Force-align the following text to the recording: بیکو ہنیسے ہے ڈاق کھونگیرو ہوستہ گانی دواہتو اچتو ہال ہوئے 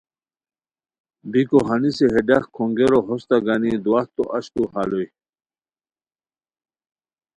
بیکو 1.31 1.59
ہنیسے 1.67 2.07
ہے 2.13 2.21
ڈاق 2.27 2.45
کھونگیرو 2.55 2.99
ہوستہ 3.07 3.37
گانی 3.45 3.71
دواہتو 3.83 4.23
اچتو 4.37 4.63
ہال 4.73 4.89
ہوئے 4.93 5.07